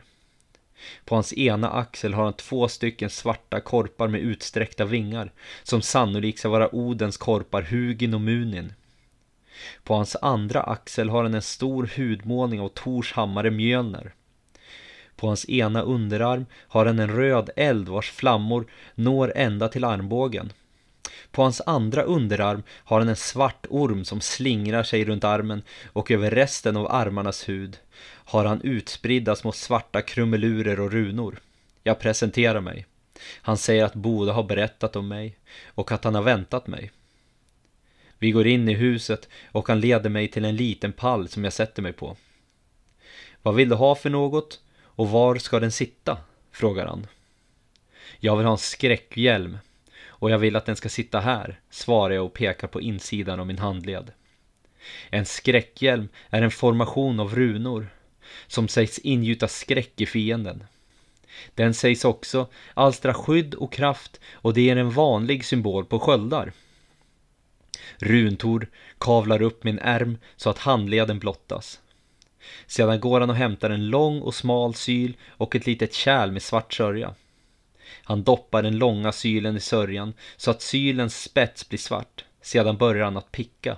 På 1.05 1.15
hans 1.15 1.33
ena 1.33 1.69
axel 1.69 2.13
har 2.13 2.23
han 2.23 2.33
två 2.33 2.67
stycken 2.67 3.09
svarta 3.09 3.61
korpar 3.61 4.07
med 4.07 4.21
utsträckta 4.21 4.85
vingar 4.85 5.31
som 5.63 5.81
sannolikt 5.81 6.39
ska 6.39 6.49
vara 6.49 6.75
Odens 6.75 7.17
korpar 7.17 7.61
Hugin 7.61 8.13
och 8.13 8.21
Munin. 8.21 8.73
På 9.83 9.95
hans 9.95 10.15
andra 10.21 10.61
axel 10.61 11.09
har 11.09 11.23
han 11.23 11.33
en 11.33 11.41
stor 11.41 11.89
hudmålning 11.95 12.61
av 12.61 12.69
Tors 12.69 13.13
hammare 13.13 13.51
Mjölner. 13.51 14.13
På 15.15 15.27
hans 15.27 15.49
ena 15.49 15.81
underarm 15.81 16.45
har 16.53 16.85
han 16.85 16.99
en 16.99 17.15
röd 17.15 17.49
eld 17.55 17.89
vars 17.89 18.11
flammor 18.11 18.67
når 18.95 19.33
ända 19.35 19.67
till 19.67 19.83
armbågen. 19.83 20.53
På 21.31 21.43
hans 21.43 21.61
andra 21.65 22.01
underarm 22.03 22.63
har 22.69 22.99
han 22.99 23.09
en 23.09 23.15
svart 23.15 23.65
orm 23.69 24.05
som 24.05 24.21
slingrar 24.21 24.83
sig 24.83 25.05
runt 25.05 25.23
armen 25.23 25.61
och 25.93 26.11
över 26.11 26.31
resten 26.31 26.77
av 26.77 26.91
armarnas 26.91 27.49
hud 27.49 27.77
har 28.03 28.45
han 28.45 28.61
utspridda 28.61 29.35
små 29.35 29.51
svarta 29.51 30.01
krumelurer 30.01 30.79
och 30.79 30.91
runor. 30.91 31.39
Jag 31.83 31.99
presenterar 31.99 32.61
mig. 32.61 32.85
Han 33.41 33.57
säger 33.57 33.85
att 33.85 33.93
Boda 33.93 34.33
har 34.33 34.43
berättat 34.43 34.95
om 34.95 35.07
mig 35.07 35.37
och 35.67 35.91
att 35.91 36.03
han 36.03 36.15
har 36.15 36.21
väntat 36.21 36.67
mig. 36.67 36.91
Vi 38.19 38.31
går 38.31 38.47
in 38.47 38.69
i 38.69 38.73
huset 38.73 39.29
och 39.51 39.67
han 39.67 39.79
leder 39.79 40.09
mig 40.09 40.27
till 40.27 40.45
en 40.45 40.55
liten 40.55 40.93
pall 40.93 41.27
som 41.27 41.43
jag 41.43 41.53
sätter 41.53 41.81
mig 41.81 41.93
på. 41.93 42.17
Vad 43.41 43.55
vill 43.55 43.69
du 43.69 43.75
ha 43.75 43.95
för 43.95 44.09
något 44.09 44.59
och 44.83 45.09
var 45.09 45.35
ska 45.35 45.59
den 45.59 45.71
sitta? 45.71 46.17
frågar 46.51 46.85
han. 46.85 47.07
Jag 48.19 48.37
vill 48.37 48.45
ha 48.45 48.51
en 48.51 48.57
skräckhjälm 48.57 49.57
och 50.05 50.31
jag 50.31 50.37
vill 50.37 50.55
att 50.55 50.65
den 50.65 50.75
ska 50.75 50.89
sitta 50.89 51.19
här, 51.19 51.59
svarar 51.69 52.13
jag 52.13 52.25
och 52.25 52.33
pekar 52.33 52.67
på 52.67 52.81
insidan 52.81 53.39
av 53.39 53.47
min 53.47 53.59
handled. 53.59 54.11
En 55.09 55.25
skräckhjälm 55.25 56.09
är 56.29 56.41
en 56.41 56.51
formation 56.51 57.19
av 57.19 57.35
runor 57.35 57.87
som 58.47 58.67
sägs 58.67 58.99
ingjuta 58.99 59.47
skräck 59.47 60.01
i 60.01 60.05
fienden. 60.05 60.63
Den 61.55 61.73
sägs 61.73 62.05
också 62.05 62.47
alstra 62.73 63.13
skydd 63.13 63.53
och 63.53 63.73
kraft 63.73 64.19
och 64.31 64.53
det 64.53 64.69
är 64.69 64.75
en 64.75 64.91
vanlig 64.91 65.45
symbol 65.45 65.85
på 65.85 65.99
sköldar. 65.99 66.51
Runtor 67.97 68.67
kavlar 68.99 69.41
upp 69.41 69.63
min 69.63 69.79
ärm 69.79 70.17
så 70.35 70.49
att 70.49 70.57
handleden 70.57 71.19
blottas. 71.19 71.79
Sedan 72.67 72.99
går 72.99 73.19
han 73.19 73.29
och 73.29 73.35
hämtar 73.35 73.69
en 73.69 73.89
lång 73.89 74.21
och 74.21 74.35
smal 74.35 74.73
syl 74.73 75.17
och 75.27 75.55
ett 75.55 75.65
litet 75.65 75.93
kärl 75.93 76.31
med 76.31 76.41
svart 76.41 76.73
sörja. 76.73 77.13
Han 78.03 78.23
doppar 78.23 78.63
den 78.63 78.77
långa 78.77 79.11
sylen 79.11 79.57
i 79.57 79.59
sörjan 79.59 80.13
så 80.37 80.51
att 80.51 80.61
sylens 80.61 81.21
spets 81.21 81.69
blir 81.69 81.79
svart. 81.79 82.25
Sedan 82.41 82.77
börjar 82.77 83.03
han 83.05 83.17
att 83.17 83.31
picka. 83.31 83.77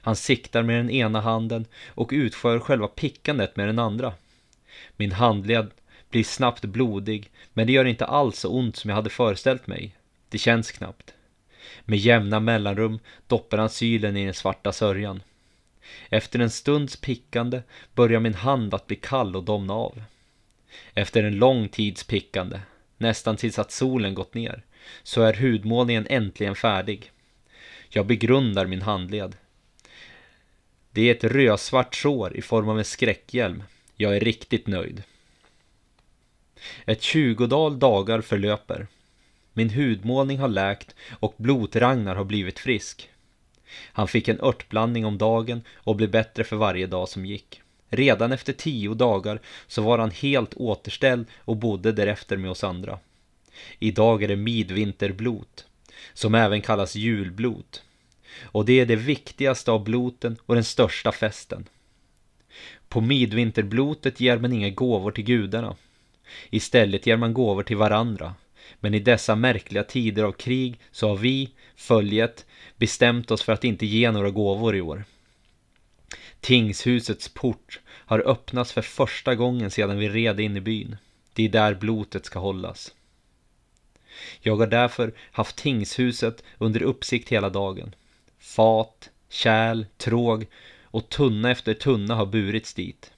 Han 0.00 0.16
siktar 0.16 0.62
med 0.62 0.76
den 0.76 0.90
ena 0.90 1.20
handen 1.20 1.66
och 1.88 2.10
utför 2.12 2.58
själva 2.58 2.88
pickandet 2.88 3.56
med 3.56 3.68
den 3.68 3.78
andra. 3.78 4.12
Min 4.96 5.12
handled 5.12 5.70
blir 6.10 6.24
snabbt 6.24 6.64
blodig, 6.64 7.30
men 7.52 7.66
det 7.66 7.72
gör 7.72 7.84
inte 7.84 8.06
alls 8.06 8.38
så 8.38 8.48
ont 8.48 8.76
som 8.76 8.88
jag 8.88 8.96
hade 8.96 9.10
föreställt 9.10 9.66
mig. 9.66 9.96
Det 10.28 10.38
känns 10.38 10.70
knappt. 10.70 11.14
Med 11.84 11.98
jämna 11.98 12.40
mellanrum 12.40 12.98
doppar 13.26 13.58
han 13.58 13.70
sylen 13.70 14.16
i 14.16 14.24
den 14.24 14.34
svarta 14.34 14.72
sörjan. 14.72 15.22
Efter 16.08 16.38
en 16.38 16.50
stunds 16.50 16.96
pickande 16.96 17.62
börjar 17.94 18.20
min 18.20 18.34
hand 18.34 18.74
att 18.74 18.86
bli 18.86 18.96
kall 18.96 19.36
och 19.36 19.44
domna 19.44 19.74
av. 19.74 20.02
Efter 20.94 21.24
en 21.24 21.36
lång 21.36 21.68
tids 21.68 22.04
pickande, 22.04 22.60
nästan 22.98 23.36
tills 23.36 23.58
att 23.58 23.72
solen 23.72 24.14
gått 24.14 24.34
ner, 24.34 24.62
så 25.02 25.22
är 25.22 25.34
hudmålningen 25.34 26.06
äntligen 26.10 26.54
färdig. 26.54 27.10
Jag 27.88 28.06
begrundar 28.06 28.66
min 28.66 28.82
handled. 28.82 29.36
Det 30.90 31.08
är 31.08 31.14
ett 31.14 31.24
rödsvart 31.24 31.94
sår 31.94 32.36
i 32.36 32.42
form 32.42 32.68
av 32.68 32.78
en 32.78 32.84
skräckhjälm. 32.84 33.62
Jag 33.96 34.16
är 34.16 34.20
riktigt 34.20 34.66
nöjd. 34.66 35.02
Ett 36.86 37.02
tjugodal 37.02 37.78
dagar 37.78 38.20
förlöper. 38.20 38.86
Min 39.52 39.70
hudmålning 39.70 40.38
har 40.38 40.48
läkt 40.48 40.94
och 41.20 41.34
blotragnar 41.36 42.16
har 42.16 42.24
blivit 42.24 42.58
frisk. 42.58 43.08
Han 43.92 44.08
fick 44.08 44.28
en 44.28 44.40
örtblandning 44.40 45.06
om 45.06 45.18
dagen 45.18 45.62
och 45.74 45.96
blev 45.96 46.10
bättre 46.10 46.44
för 46.44 46.56
varje 46.56 46.86
dag 46.86 47.08
som 47.08 47.26
gick. 47.26 47.60
Redan 47.88 48.32
efter 48.32 48.52
tio 48.52 48.94
dagar 48.94 49.40
så 49.66 49.82
var 49.82 49.98
han 49.98 50.10
helt 50.10 50.54
återställd 50.54 51.26
och 51.38 51.56
bodde 51.56 51.92
därefter 51.92 52.36
med 52.36 52.50
oss 52.50 52.64
andra. 52.64 52.98
Idag 53.78 54.22
är 54.22 54.28
det 54.28 54.36
midvinterblot, 54.36 55.66
som 56.14 56.34
även 56.34 56.60
kallas 56.60 56.94
julblot. 56.94 57.82
Och 58.42 58.64
det 58.64 58.80
är 58.80 58.86
det 58.86 58.96
viktigaste 58.96 59.70
av 59.70 59.84
bloten 59.84 60.36
och 60.46 60.54
den 60.54 60.64
största 60.64 61.12
festen. 61.12 61.68
På 62.88 63.00
midvinterblotet 63.00 64.20
ger 64.20 64.38
man 64.38 64.52
inga 64.52 64.70
gåvor 64.70 65.10
till 65.10 65.24
gudarna. 65.24 65.76
Istället 66.50 67.06
ger 67.06 67.16
man 67.16 67.34
gåvor 67.34 67.62
till 67.62 67.76
varandra. 67.76 68.34
Men 68.80 68.94
i 68.94 68.98
dessa 68.98 69.34
märkliga 69.34 69.84
tider 69.84 70.24
av 70.24 70.32
krig 70.32 70.80
så 70.90 71.08
har 71.08 71.16
vi, 71.16 71.50
följet, 71.76 72.46
bestämt 72.76 73.30
oss 73.30 73.42
för 73.42 73.52
att 73.52 73.64
inte 73.64 73.86
ge 73.86 74.10
några 74.10 74.30
gåvor 74.30 74.76
i 74.76 74.80
år. 74.80 75.04
Tingshusets 76.40 77.28
port 77.28 77.80
har 77.88 78.28
öppnats 78.28 78.72
för 78.72 78.82
första 78.82 79.34
gången 79.34 79.70
sedan 79.70 79.98
vi 79.98 80.08
red 80.08 80.40
in 80.40 80.56
i 80.56 80.60
byn. 80.60 80.96
Det 81.32 81.44
är 81.44 81.48
där 81.48 81.74
blotet 81.74 82.26
ska 82.26 82.38
hållas. 82.38 82.94
Jag 84.40 84.56
har 84.56 84.66
därför 84.66 85.12
haft 85.32 85.56
tingshuset 85.56 86.44
under 86.58 86.82
uppsikt 86.82 87.28
hela 87.28 87.50
dagen. 87.50 87.94
Fat, 88.38 89.10
kärl, 89.28 89.84
tråg 89.96 90.46
och 90.82 91.08
tunna 91.08 91.50
efter 91.50 91.74
tunna 91.74 92.14
har 92.14 92.26
burits 92.26 92.74
dit. 92.74 93.12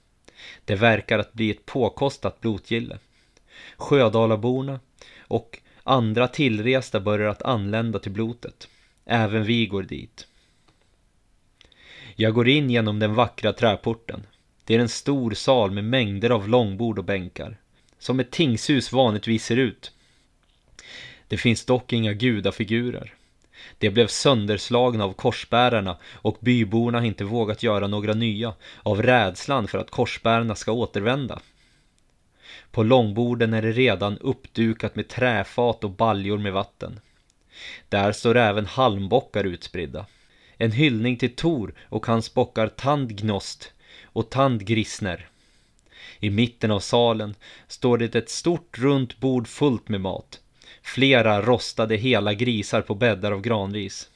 Det 0.65 0.75
verkar 0.75 1.19
att 1.19 1.33
bli 1.33 1.51
ett 1.51 1.67
påkostat 1.67 2.41
blotgille. 2.41 2.99
Sjödalaborna 3.77 4.81
och 5.29 5.61
andra 5.83 6.29
tillresta 6.29 7.01
börjar 7.01 7.29
att 7.29 7.43
anlända 7.43 7.99
till 7.99 8.13
blotet. 8.13 8.69
Även 9.05 9.45
vi 9.45 9.67
går 9.67 9.83
dit. 9.83 10.27
Jag 12.17 12.35
går 12.35 12.49
in 12.49 12.71
genom 12.71 12.99
den 12.99 13.15
vackra 13.15 13.53
träporten. 13.53 14.27
Det 14.65 14.75
är 14.75 14.79
en 14.79 14.89
stor 14.89 15.31
sal 15.31 15.71
med 15.71 15.85
mängder 15.85 16.31
av 16.31 16.49
långbord 16.49 16.99
och 16.99 17.05
bänkar. 17.05 17.57
Som 17.99 18.21
ett 18.21 18.31
tingshus 18.31 18.93
vanligtvis 18.93 19.45
ser 19.45 19.57
ut. 19.57 19.93
Det 21.29 21.37
finns 21.37 21.65
dock 21.65 21.93
inga 21.93 22.13
gudafigurer. 22.13 23.15
De 23.79 23.91
blev 23.91 24.07
sönderslagna 24.07 25.05
av 25.05 25.13
korsbärarna 25.13 25.97
och 26.13 26.39
byborna 26.41 26.99
har 26.99 27.07
inte 27.07 27.25
vågat 27.25 27.63
göra 27.63 27.87
några 27.87 28.15
nya 28.15 28.55
av 28.83 29.03
rädslan 29.03 29.69
för 29.69 29.79
att 29.79 29.91
korsbärarna 29.91 30.55
ska 30.55 30.73
återvända. 30.73 31.41
På 32.75 32.83
långborden 32.83 33.55
är 33.55 33.63
det 33.63 33.73
redan 33.73 34.19
uppdukat 34.19 34.97
med 34.97 35.09
träfat 35.09 35.85
och 35.85 35.91
baljor 35.91 36.39
med 36.39 36.53
vatten. 36.53 37.01
Där 37.89 38.13
står 38.13 38.37
även 38.37 38.67
halmbockar 38.67 39.45
utspridda. 39.45 40.07
En 40.59 40.73
hyllning 40.73 41.17
till 41.17 41.37
Tor 41.37 41.75
och 41.83 42.07
hans 42.07 42.35
bockar 42.35 42.69
Tandgnost 42.69 43.73
och 44.05 44.31
Tandgrisner. 44.31 45.29
I 46.21 46.31
mitten 46.31 46.71
av 46.71 46.81
salen 46.81 47.35
står 47.69 47.99
det 47.99 48.15
ett 48.15 48.31
stort 48.31 48.79
runt 48.79 49.21
bord 49.21 49.49
fullt 49.49 49.89
med 49.89 50.01
mat. 50.01 50.41
Flera 50.83 51.43
rostade 51.43 51.97
hela 51.97 52.35
grisar 52.35 52.81
på 52.81 52.95
bäddar 52.95 53.33
av 53.33 53.41
granris. 53.41 54.11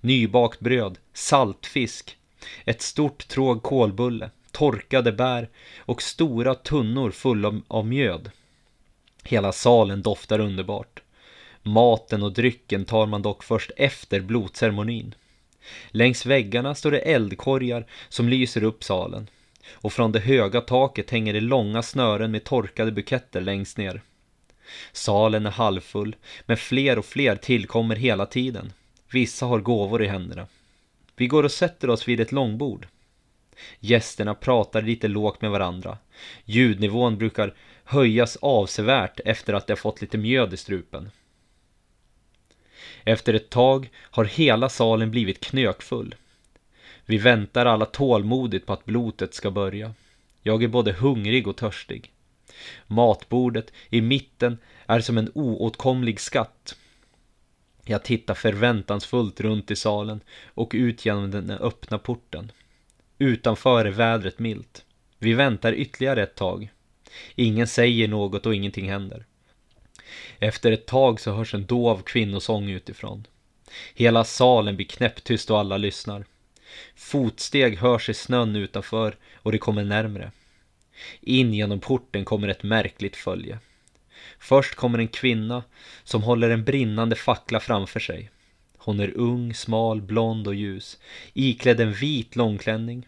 Nybakt 0.00 0.60
bröd, 0.60 0.98
saltfisk, 1.12 2.16
ett 2.64 2.82
stort 2.82 3.28
tråg 3.28 3.62
kolbulle, 3.62 4.30
torkade 4.52 5.12
bär 5.12 5.48
och 5.78 6.02
stora 6.02 6.54
tunnor 6.54 7.10
fulla 7.10 7.60
av 7.68 7.86
mjöd. 7.86 8.30
Hela 9.24 9.52
salen 9.52 10.02
doftar 10.02 10.38
underbart. 10.38 11.02
Maten 11.62 12.22
och 12.22 12.32
drycken 12.32 12.84
tar 12.84 13.06
man 13.06 13.22
dock 13.22 13.44
först 13.44 13.70
efter 13.76 14.20
blodceremonin. 14.20 15.14
Längs 15.90 16.26
väggarna 16.26 16.74
står 16.74 16.90
det 16.90 16.98
eldkorgar 16.98 17.86
som 18.08 18.28
lyser 18.28 18.62
upp 18.62 18.84
salen 18.84 19.28
och 19.72 19.92
från 19.92 20.12
det 20.12 20.20
höga 20.20 20.60
taket 20.60 21.10
hänger 21.10 21.32
det 21.32 21.40
långa 21.40 21.82
snören 21.82 22.30
med 22.30 22.44
torkade 22.44 22.92
buketter 22.92 23.40
längst 23.40 23.78
ner. 23.78 24.02
Salen 24.92 25.46
är 25.46 25.50
halvfull, 25.50 26.16
men 26.46 26.56
fler 26.56 26.98
och 26.98 27.04
fler 27.04 27.36
tillkommer 27.36 27.96
hela 27.96 28.26
tiden. 28.26 28.72
Vissa 29.12 29.46
har 29.46 29.60
gåvor 29.60 30.02
i 30.02 30.06
händerna. 30.06 30.46
Vi 31.16 31.26
går 31.26 31.42
och 31.42 31.52
sätter 31.52 31.90
oss 31.90 32.08
vid 32.08 32.20
ett 32.20 32.32
långbord. 32.32 32.86
Gästerna 33.80 34.34
pratar 34.34 34.82
lite 34.82 35.08
lågt 35.08 35.42
med 35.42 35.50
varandra. 35.50 35.98
Ljudnivån 36.44 37.18
brukar 37.18 37.54
höjas 37.84 38.36
avsevärt 38.36 39.20
efter 39.24 39.54
att 39.54 39.66
de 39.66 39.72
har 39.72 39.76
fått 39.76 40.00
lite 40.00 40.18
mjöd 40.18 40.54
i 40.54 40.56
strupen. 40.56 41.10
Efter 43.04 43.34
ett 43.34 43.50
tag 43.50 43.90
har 43.96 44.24
hela 44.24 44.68
salen 44.68 45.10
blivit 45.10 45.40
knökfull. 45.40 46.14
Vi 47.06 47.18
väntar 47.18 47.66
alla 47.66 47.86
tålmodigt 47.86 48.66
på 48.66 48.72
att 48.72 48.84
blotet 48.84 49.34
ska 49.34 49.50
börja. 49.50 49.94
Jag 50.42 50.62
är 50.62 50.68
både 50.68 50.92
hungrig 50.92 51.48
och 51.48 51.56
törstig. 51.56 52.12
Matbordet 52.86 53.72
i 53.88 54.00
mitten 54.00 54.58
är 54.86 55.00
som 55.00 55.18
en 55.18 55.30
oåtkomlig 55.34 56.20
skatt. 56.20 56.76
Jag 57.84 58.02
tittar 58.02 58.34
förväntansfullt 58.34 59.40
runt 59.40 59.70
i 59.70 59.76
salen 59.76 60.20
och 60.44 60.70
ut 60.74 61.06
genom 61.06 61.30
den 61.30 61.50
öppna 61.50 61.98
porten. 61.98 62.52
Utanför 63.22 63.84
är 63.84 63.90
vädret 63.90 64.38
milt. 64.38 64.84
Vi 65.18 65.32
väntar 65.32 65.72
ytterligare 65.72 66.22
ett 66.22 66.34
tag. 66.34 66.70
Ingen 67.34 67.66
säger 67.66 68.08
något 68.08 68.46
och 68.46 68.54
ingenting 68.54 68.90
händer. 68.90 69.24
Efter 70.38 70.72
ett 70.72 70.86
tag 70.86 71.20
så 71.20 71.32
hörs 71.32 71.54
en 71.54 71.66
dov 71.66 72.02
kvinnosång 72.02 72.70
utifrån. 72.70 73.26
Hela 73.94 74.24
salen 74.24 74.76
blir 74.76 74.86
knäpptyst 74.86 75.50
och 75.50 75.58
alla 75.58 75.76
lyssnar. 75.76 76.24
Fotsteg 76.94 77.78
hörs 77.78 78.08
i 78.08 78.14
snön 78.14 78.56
utanför 78.56 79.16
och 79.34 79.52
det 79.52 79.58
kommer 79.58 79.84
närmre. 79.84 80.32
In 81.20 81.54
genom 81.54 81.80
porten 81.80 82.24
kommer 82.24 82.48
ett 82.48 82.62
märkligt 82.62 83.16
följe. 83.16 83.58
Först 84.38 84.74
kommer 84.74 84.98
en 84.98 85.08
kvinna 85.08 85.62
som 86.04 86.22
håller 86.22 86.50
en 86.50 86.64
brinnande 86.64 87.16
fackla 87.16 87.60
framför 87.60 88.00
sig. 88.00 88.30
Hon 88.82 89.00
är 89.00 89.16
ung, 89.16 89.54
smal, 89.54 90.02
blond 90.02 90.46
och 90.46 90.54
ljus, 90.54 90.98
iklädd 91.34 91.80
en 91.80 91.92
vit 91.92 92.36
långklänning. 92.36 93.06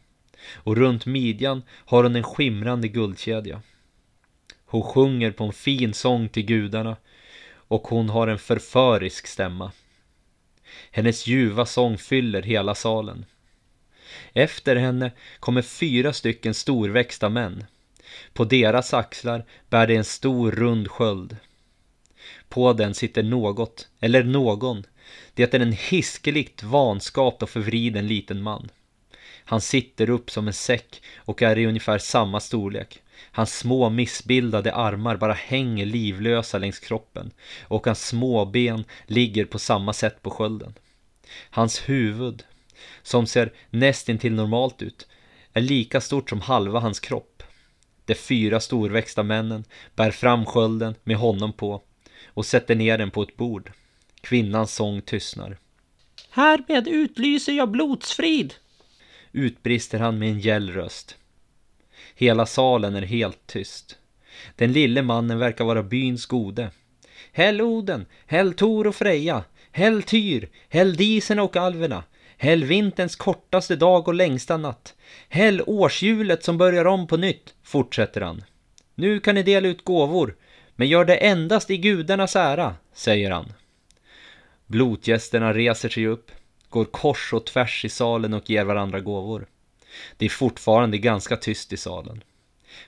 Och 0.54 0.76
runt 0.76 1.06
midjan 1.06 1.62
har 1.68 2.02
hon 2.02 2.16
en 2.16 2.22
skimrande 2.22 2.88
guldkedja. 2.88 3.62
Hon 4.64 4.82
sjunger 4.82 5.30
på 5.30 5.44
en 5.44 5.52
fin 5.52 5.94
sång 5.94 6.28
till 6.28 6.42
gudarna 6.42 6.96
och 7.54 7.82
hon 7.82 8.08
har 8.08 8.28
en 8.28 8.38
förförisk 8.38 9.26
stämma. 9.26 9.72
Hennes 10.90 11.26
ljuva 11.26 11.66
sång 11.66 11.98
fyller 11.98 12.42
hela 12.42 12.74
salen. 12.74 13.24
Efter 14.32 14.76
henne 14.76 15.12
kommer 15.40 15.62
fyra 15.62 16.12
stycken 16.12 16.54
storväxta 16.54 17.28
män. 17.28 17.64
På 18.32 18.44
deras 18.44 18.94
axlar 18.94 19.44
bär 19.68 19.86
de 19.86 19.96
en 19.96 20.04
stor 20.04 20.52
rund 20.52 20.88
sköld. 20.88 21.36
På 22.48 22.72
den 22.72 22.94
sitter 22.94 23.22
något, 23.22 23.88
eller 24.00 24.24
någon. 24.24 24.84
Det 25.34 25.54
är 25.54 25.60
en 25.60 25.72
hiskeligt 25.72 26.62
vanskapt 26.62 27.42
och 27.42 27.50
förvriden 27.50 28.06
liten 28.06 28.42
man. 28.42 28.68
Han 29.44 29.60
sitter 29.60 30.10
upp 30.10 30.30
som 30.30 30.46
en 30.46 30.52
säck 30.52 31.02
och 31.16 31.42
är 31.42 31.58
i 31.58 31.66
ungefär 31.66 31.98
samma 31.98 32.40
storlek. 32.40 33.02
Hans 33.32 33.58
små 33.58 33.90
missbildade 33.90 34.74
armar 34.74 35.16
bara 35.16 35.32
hänger 35.32 35.86
livlösa 35.86 36.58
längs 36.58 36.78
kroppen 36.78 37.30
och 37.62 37.86
hans 37.86 38.06
små 38.06 38.44
ben 38.44 38.84
ligger 39.06 39.44
på 39.44 39.58
samma 39.58 39.92
sätt 39.92 40.22
på 40.22 40.30
skölden. 40.30 40.74
Hans 41.50 41.88
huvud, 41.88 42.44
som 43.02 43.26
ser 43.26 43.52
nästintill 43.70 44.34
normalt 44.34 44.82
ut, 44.82 45.08
är 45.52 45.60
lika 45.60 46.00
stort 46.00 46.30
som 46.30 46.40
halva 46.40 46.80
hans 46.80 47.00
kropp. 47.00 47.42
De 48.04 48.14
fyra 48.14 48.60
storväxta 48.60 49.22
männen 49.22 49.64
bär 49.94 50.10
fram 50.10 50.46
skölden 50.46 50.94
med 51.04 51.16
honom 51.16 51.52
på 51.52 51.82
och 52.26 52.46
sätter 52.46 52.74
ner 52.74 52.98
den 52.98 53.10
på 53.10 53.22
ett 53.22 53.36
bord. 53.36 53.72
Kvinnans 54.22 54.74
sång 54.74 55.02
tystnar. 55.02 55.58
Härmed 56.30 56.88
utlyser 56.88 57.52
jag 57.52 57.70
blodsfrid, 57.70 58.54
utbrister 59.32 59.98
han 59.98 60.18
med 60.18 60.28
en 60.28 60.40
gäll 60.40 60.70
röst. 60.70 61.16
Hela 62.14 62.46
salen 62.46 62.96
är 62.96 63.02
helt 63.02 63.46
tyst. 63.46 63.98
Den 64.56 64.72
lille 64.72 65.02
mannen 65.02 65.38
verkar 65.38 65.64
vara 65.64 65.82
byns 65.82 66.26
gode. 66.26 66.70
Häll 67.32 67.60
Oden, 67.60 68.06
häll 68.26 68.54
Tor 68.54 68.86
och 68.86 68.94
Freja, 68.94 69.44
häll 69.72 70.02
Tyr, 70.02 70.48
häll 70.68 70.96
Diserna 70.96 71.42
och 71.42 71.56
alverna, 71.56 72.04
häll 72.36 72.64
vinterns 72.64 73.16
kortaste 73.16 73.76
dag 73.76 74.08
och 74.08 74.14
längsta 74.14 74.56
natt, 74.56 74.94
häll 75.28 75.62
årshjulet 75.66 76.44
som 76.44 76.58
börjar 76.58 76.84
om 76.84 77.06
på 77.06 77.16
nytt, 77.16 77.54
fortsätter 77.62 78.20
han. 78.20 78.44
Nu 78.94 79.20
kan 79.20 79.34
ni 79.34 79.42
dela 79.42 79.68
ut 79.68 79.84
gåvor, 79.84 80.36
men 80.76 80.88
gör 80.88 81.04
det 81.04 81.16
endast 81.16 81.70
i 81.70 81.76
gudarnas 81.76 82.36
ära, 82.36 82.74
säger 82.92 83.30
han. 83.30 83.52
Blotgästerna 84.72 85.54
reser 85.54 85.88
sig 85.88 86.06
upp, 86.06 86.30
går 86.68 86.84
kors 86.84 87.32
och 87.32 87.46
tvärs 87.46 87.84
i 87.84 87.88
salen 87.88 88.34
och 88.34 88.50
ger 88.50 88.64
varandra 88.64 89.00
gåvor. 89.00 89.46
Det 90.16 90.24
är 90.24 90.28
fortfarande 90.28 90.98
ganska 90.98 91.36
tyst 91.36 91.72
i 91.72 91.76
salen. 91.76 92.24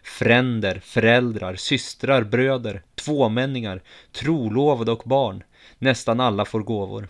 Fränder, 0.02 0.80
föräldrar, 0.84 1.54
systrar, 1.54 2.22
bröder, 2.22 2.82
tvåmänningar, 2.94 3.82
trolovade 4.12 4.92
och 4.92 5.02
barn. 5.04 5.42
Nästan 5.78 6.20
alla 6.20 6.44
får 6.44 6.60
gåvor. 6.60 7.08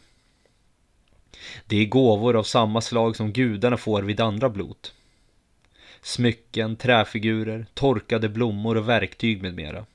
Det 1.67 1.77
är 1.77 1.87
gåvor 1.87 2.37
av 2.37 2.43
samma 2.43 2.81
slag 2.81 3.17
som 3.17 3.33
gudarna 3.33 3.77
får 3.77 4.03
vid 4.03 4.21
andra 4.21 4.49
blot. 4.49 4.95
Smycken, 6.03 6.77
träfigurer, 6.77 7.67
torkade 7.75 8.29
blommor 8.29 8.77
och 8.77 8.89
verktyg 8.89 9.43
med 9.43 9.55
mera. 9.55 9.87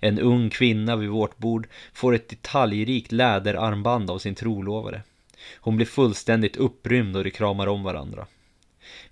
En 0.00 0.18
ung 0.18 0.50
kvinna 0.50 0.96
vid 0.96 1.08
vårt 1.08 1.38
bord 1.38 1.68
får 1.92 2.14
ett 2.14 2.28
detaljrikt 2.28 3.12
läderarmband 3.12 4.10
av 4.10 4.18
sin 4.18 4.34
trolovare. 4.34 5.02
Hon 5.54 5.76
blir 5.76 5.86
fullständigt 5.86 6.56
upprymd 6.56 7.16
och 7.16 7.24
de 7.24 7.30
kramar 7.30 7.66
om 7.66 7.82
varandra. 7.82 8.26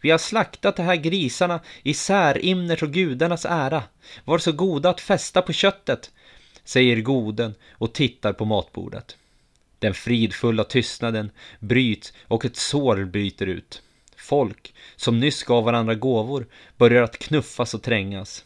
Vi 0.00 0.10
har 0.10 0.18
slaktat 0.18 0.76
de 0.76 0.82
här 0.82 0.96
grisarna 0.96 1.60
i 1.82 1.94
särimners 1.94 2.82
och 2.82 2.92
gudarnas 2.92 3.44
ära. 3.44 3.82
Var 4.24 4.38
så 4.38 4.52
goda 4.52 4.90
att 4.90 5.00
fästa 5.00 5.42
på 5.42 5.52
köttet, 5.52 6.10
säger 6.64 7.00
goden 7.00 7.54
och 7.70 7.92
tittar 7.92 8.32
på 8.32 8.44
matbordet. 8.44 9.16
Den 9.78 9.94
fridfulla 9.94 10.64
tystnaden 10.64 11.30
bryts 11.60 12.12
och 12.22 12.44
ett 12.44 12.56
sår 12.56 13.04
bryter 13.04 13.46
ut. 13.46 13.82
Folk, 14.16 14.74
som 14.96 15.20
nyss 15.20 15.42
gav 15.42 15.64
varandra 15.64 15.94
gåvor, 15.94 16.46
börjar 16.76 17.02
att 17.02 17.18
knuffas 17.18 17.74
och 17.74 17.82
trängas. 17.82 18.44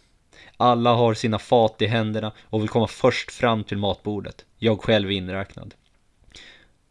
Alla 0.61 0.95
har 0.95 1.15
sina 1.15 1.39
fat 1.39 1.83
i 1.83 1.87
händerna 1.87 2.33
och 2.45 2.61
vill 2.61 2.69
komma 2.69 2.87
först 2.87 3.31
fram 3.31 3.65
till 3.65 3.79
matbordet, 3.79 4.45
jag 4.59 4.81
själv 4.81 5.13
inräknad. 5.13 5.75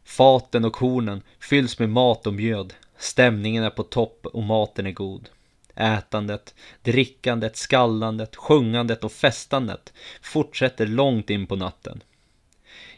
Faten 0.03 0.65
och 0.65 0.77
hornen 0.77 1.21
fylls 1.39 1.79
med 1.79 1.89
mat 1.89 2.27
och 2.27 2.33
mjöd. 2.33 2.73
Stämningen 2.97 3.63
är 3.63 3.69
på 3.69 3.83
topp 3.83 4.25
och 4.25 4.43
maten 4.43 4.85
är 4.85 4.91
god. 4.91 5.29
Ätandet, 5.75 6.55
drickandet, 6.81 7.57
skallandet, 7.57 8.35
sjungandet 8.35 9.03
och 9.03 9.11
festandet 9.11 9.93
fortsätter 10.21 10.87
långt 10.87 11.29
in 11.29 11.47
på 11.47 11.55
natten. 11.55 12.03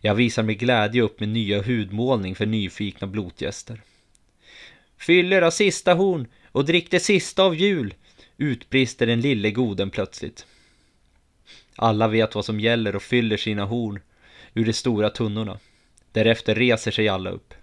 Jag 0.01 0.15
visar 0.15 0.43
med 0.43 0.59
glädje 0.59 1.01
upp 1.01 1.19
min 1.19 1.33
nya 1.33 1.61
hudmålning 1.61 2.35
för 2.35 2.45
nyfikna 2.45 3.07
blotgäster. 3.07 3.81
Fyll 4.97 5.33
era 5.33 5.51
sista 5.51 5.93
horn 5.93 6.27
och 6.51 6.65
drick 6.65 6.91
det 6.91 6.99
sista 6.99 7.43
av 7.43 7.55
jul, 7.55 7.93
utbrister 8.37 9.07
den 9.07 9.21
lille 9.21 9.51
goden 9.51 9.89
plötsligt. 9.89 10.45
Alla 11.81 12.07
vet 12.07 12.35
vad 12.35 12.45
som 12.45 12.59
gäller 12.59 12.95
och 12.95 13.01
fyller 13.01 13.37
sina 13.37 13.65
horn 13.65 13.99
ur 14.53 14.65
de 14.65 14.73
stora 14.73 15.09
tunnorna. 15.09 15.59
Därefter 16.11 16.55
reser 16.55 16.91
sig 16.91 17.09
alla 17.09 17.29
upp, 17.29 17.53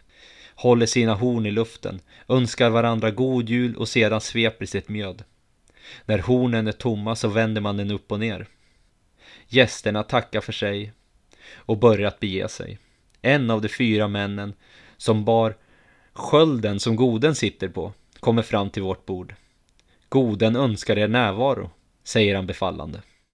håller 0.54 0.86
sina 0.86 1.14
horn 1.14 1.46
i 1.46 1.50
luften, 1.50 2.00
önskar 2.28 2.70
varandra 2.70 3.10
god 3.10 3.48
jul 3.48 3.76
och 3.76 3.88
sedan 3.88 4.20
sveper 4.20 4.66
sitt 4.66 4.88
mjöd. 4.88 5.24
När 6.04 6.18
hornen 6.18 6.66
är 6.66 6.72
tomma 6.72 7.16
så 7.16 7.28
vänder 7.28 7.60
man 7.60 7.76
den 7.76 7.90
upp 7.90 8.12
och 8.12 8.20
ner. 8.20 8.46
Gästerna 9.48 10.02
tackar 10.02 10.40
för 10.40 10.52
sig 10.52 10.92
och 11.54 11.78
börjar 11.78 12.08
att 12.08 12.20
bege 12.20 12.48
sig. 12.48 12.78
En 13.22 13.50
av 13.50 13.62
de 13.62 13.68
fyra 13.68 14.08
männen 14.08 14.54
som 14.96 15.24
bar 15.24 15.56
skölden 16.12 16.80
som 16.80 16.96
goden 16.96 17.34
sitter 17.34 17.68
på 17.68 17.92
kommer 18.20 18.42
fram 18.42 18.70
till 18.70 18.82
vårt 18.82 19.06
bord. 19.06 19.34
Goden 20.08 20.56
önskar 20.56 20.98
er 20.98 21.08
närvaro, 21.08 21.70
säger 22.04 22.36
han 22.36 22.46
befallande. 22.46 23.02